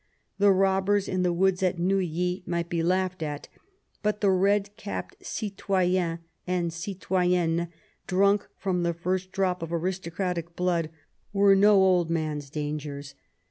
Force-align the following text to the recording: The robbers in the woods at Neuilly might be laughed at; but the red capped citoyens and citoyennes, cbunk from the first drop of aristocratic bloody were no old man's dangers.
The 0.39 0.49
robbers 0.51 1.07
in 1.07 1.21
the 1.21 1.31
woods 1.31 1.61
at 1.61 1.77
Neuilly 1.77 2.41
might 2.47 2.69
be 2.69 2.81
laughed 2.81 3.21
at; 3.21 3.47
but 4.01 4.19
the 4.19 4.31
red 4.31 4.75
capped 4.75 5.23
citoyens 5.23 6.17
and 6.47 6.73
citoyennes, 6.73 7.67
cbunk 8.07 8.47
from 8.57 8.81
the 8.81 8.95
first 8.95 9.31
drop 9.31 9.61
of 9.61 9.71
aristocratic 9.71 10.55
bloody 10.55 10.89
were 11.33 11.55
no 11.55 11.75
old 11.75 12.09
man's 12.09 12.49
dangers. 12.49 13.13